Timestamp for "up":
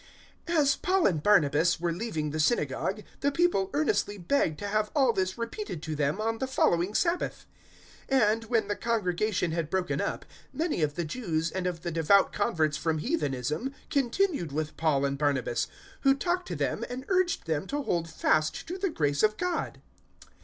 10.01-10.25